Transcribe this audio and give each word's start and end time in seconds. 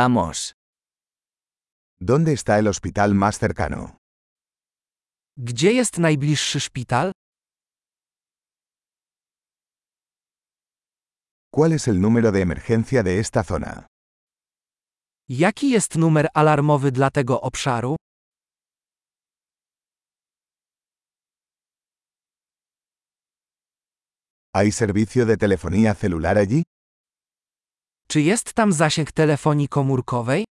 Vamos. 0.00 0.52
¿Dónde 1.98 2.34
está 2.34 2.58
el 2.58 2.66
hospital 2.66 3.14
más 3.14 3.38
cercano? 3.38 3.96
Gdzie 5.38 5.72
jest 5.72 5.98
najbliższy 5.98 6.60
szpital? 6.60 7.12
¿Cuál 11.50 11.72
es 11.72 11.88
el 11.88 12.00
número 12.00 12.30
de 12.32 12.42
emergencia 12.42 13.02
de 13.02 13.18
esta 13.20 13.42
zona? 13.42 13.86
Jaki 15.28 15.70
jest 15.70 15.96
numer 15.96 16.28
alarmowy 16.34 16.92
dla 16.92 17.10
tego 17.10 17.40
obszaru? 17.40 17.96
¿Hay 24.54 24.72
servicio 24.72 25.24
de 25.26 25.36
telefonía 25.36 25.94
celular 25.94 26.36
allí? 26.38 26.62
Czy 28.16 28.22
jest 28.22 28.54
tam 28.54 28.72
zasięg 28.72 29.12
telefonii 29.12 29.68
komórkowej? 29.68 30.44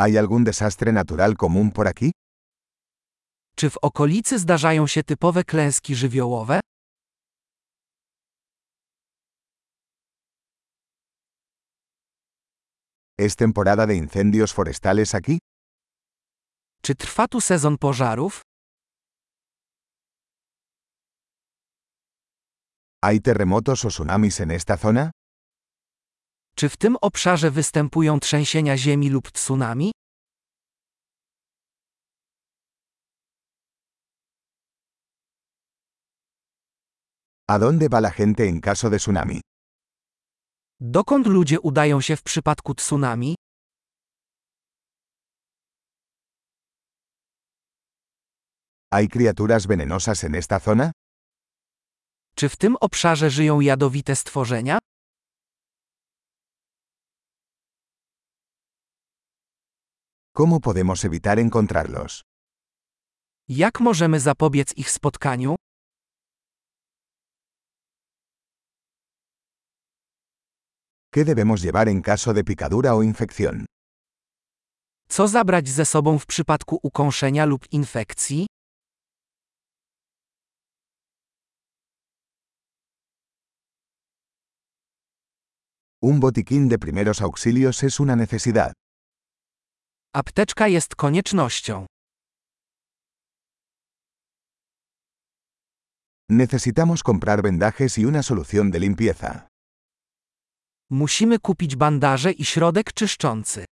¿Hay 0.00 0.18
algún 0.18 0.44
desastre 0.44 0.92
natural 0.92 1.36
común 1.36 1.70
por 1.72 1.86
aquí? 1.88 2.10
Czy 3.56 3.70
w 3.70 3.78
okolicy 3.82 4.38
zdarzają 4.38 4.86
się 4.86 5.02
typowe 5.02 5.44
klęski 5.44 5.94
żywiołowe? 5.94 6.60
¿Es 13.18 13.36
temporada 13.36 13.86
de 13.86 13.94
incendios 13.94 14.52
forestales 14.52 15.14
aquí? 15.14 15.38
Czy 16.82 16.94
trwa 16.94 17.28
tu 17.28 17.40
sezon 17.40 17.78
pożarów? 17.78 18.42
¿Hay 23.04 23.20
terremotos 23.20 23.84
o 23.84 23.88
tsunamis 23.88 24.40
en 24.40 24.50
esta 24.50 24.76
zona? 24.76 25.10
Czy 26.56 26.68
w 26.68 26.76
tym 26.76 26.96
obszarze 27.00 27.50
występują 27.50 28.20
trzęsienia 28.20 28.76
ziemi 28.76 29.10
lub 29.10 29.30
tsunami? 29.30 29.92
¿A 37.48 37.58
dónde 37.58 37.88
va 37.88 38.00
la 38.00 38.10
gente 38.10 38.48
en 38.48 38.60
caso 38.60 38.90
de 38.90 38.98
tsunami? 38.98 39.40
Dokąd 40.80 41.26
ludzie 41.26 41.60
udają 41.60 42.00
się 42.00 42.16
w 42.16 42.22
przypadku 42.22 42.74
tsunami? 42.74 43.34
¿Hay 48.92 49.08
criaturas 49.08 49.66
venenosas 49.66 50.24
en 50.24 50.34
esta 50.34 50.58
zona? 50.58 50.92
Czy 52.42 52.48
w 52.48 52.56
tym 52.56 52.76
obszarze 52.80 53.30
żyją 53.30 53.60
jadowite 53.60 54.16
stworzenia? 54.16 54.78
¿Cómo 60.34 60.60
podemos 60.60 61.04
evitar 61.04 61.38
encontrarlos? 61.38 62.22
Jak 63.48 63.80
możemy 63.80 64.20
zapobiec 64.20 64.76
ich 64.76 64.90
spotkaniu? 64.90 65.56
¿Qué 71.14 71.24
debemos 71.24 71.62
llevar 71.62 71.88
en 71.88 72.02
caso 72.02 72.34
de 72.34 72.44
picadura 72.44 72.94
o 72.94 73.02
infección? 73.02 73.66
Co 75.08 75.28
zabrać 75.28 75.68
ze 75.68 75.84
sobą 75.84 76.18
w 76.18 76.26
przypadku 76.26 76.78
ukąszenia 76.82 77.44
lub 77.44 77.72
infekcji? 77.72 78.46
Un 86.04 86.18
botiquín 86.18 86.68
de 86.68 86.78
primeros 86.78 87.22
auxilios 87.22 87.82
es 87.84 88.00
una 88.00 88.16
necesidad. 88.16 88.72
Apteczka 90.14 90.68
jest 90.68 90.94
koniecznością. 90.96 91.86
Necesitamos 96.28 97.02
comprar 97.02 97.42
vendajes 97.42 97.98
y 97.98 98.04
una 98.04 98.22
solución 98.22 98.70
de 98.70 98.80
limpieza. 98.80 99.48
Musimy 100.90 101.38
kupić 101.38 101.76
bandaże 101.76 102.32
i 102.32 102.44
środek 102.44 102.92
czyszczący. 102.92 103.64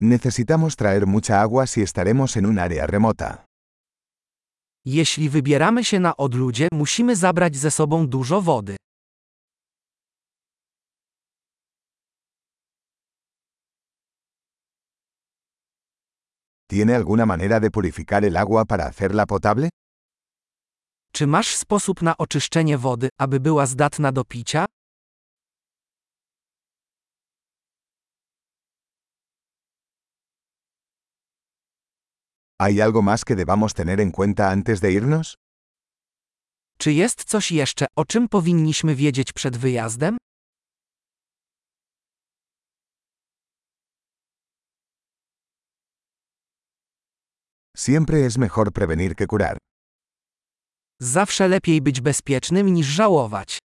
Necesitamos 0.00 0.76
traer 0.76 1.06
mucha 1.06 1.40
agua 1.40 1.66
si 1.66 1.82
estaremos 1.82 2.36
en 2.36 2.46
un 2.46 2.58
área 2.58 2.86
remota. 2.86 3.51
Jeśli 4.84 5.28
wybieramy 5.28 5.84
się 5.84 6.00
na 6.00 6.16
odludzie, 6.16 6.68
musimy 6.72 7.16
zabrać 7.16 7.56
ze 7.56 7.70
sobą 7.70 8.06
dużo 8.08 8.42
wody. 8.42 8.76
¿Tiene 16.70 16.96
alguna 16.96 17.26
manera 17.26 17.60
de 17.60 17.70
purificar 17.70 18.24
el 18.24 18.36
agua 18.36 18.64
para 18.64 18.84
hacerla 18.84 19.26
potable? 19.26 19.68
Czy 21.12 21.26
masz 21.26 21.56
sposób 21.56 22.02
na 22.02 22.16
oczyszczenie 22.16 22.78
wody, 22.78 23.08
aby 23.18 23.40
była 23.40 23.66
zdatna 23.66 24.12
do 24.12 24.24
picia? 24.24 24.66
¿Hay 32.64 32.80
algo 32.80 33.02
más 33.02 33.24
que 33.24 33.34
debamos 33.34 33.74
tener 33.74 33.98
en 34.00 34.12
cuenta 34.12 34.50
antes 34.52 34.80
de 34.80 34.92
irnos? 34.92 35.36
Czy 36.78 36.92
jest 36.92 37.24
coś 37.24 37.52
jeszcze, 37.52 37.86
o 37.96 38.04
czym 38.04 38.28
powinniśmy 38.28 38.94
wiedzieć 38.94 39.32
przed 39.32 39.56
wyjazdem? 39.56 40.16
Siempre 47.76 48.26
es 48.26 48.38
mejor 48.38 48.72
prevenir 48.72 49.16
que 49.16 49.26
curar. 49.26 49.58
Zawsze 51.00 51.48
lepiej 51.48 51.80
być 51.82 52.00
bezpiecznym 52.00 52.74
niż 52.74 52.86
żałować. 52.86 53.58